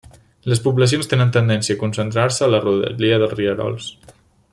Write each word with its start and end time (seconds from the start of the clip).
Les 0.51 0.61
poblacions 0.67 1.09
tenen 1.11 1.33
tendència 1.35 1.75
a 1.77 1.79
concentrar-se 1.83 2.47
a 2.47 2.51
la 2.55 2.63
rodalia 2.65 3.21
dels 3.25 3.37
rierols. 3.41 3.93